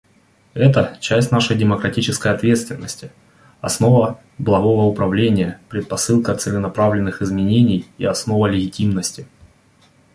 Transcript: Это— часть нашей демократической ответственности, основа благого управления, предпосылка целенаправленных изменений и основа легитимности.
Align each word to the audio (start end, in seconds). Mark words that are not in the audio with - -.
Это— 0.55 0.97
часть 0.99 1.31
нашей 1.31 1.55
демократической 1.55 2.29
ответственности, 2.31 3.11
основа 3.61 4.19
благого 4.39 4.81
управления, 4.85 5.59
предпосылка 5.69 6.33
целенаправленных 6.35 7.21
изменений 7.21 7.85
и 7.99 8.05
основа 8.05 8.47
легитимности. 8.47 9.27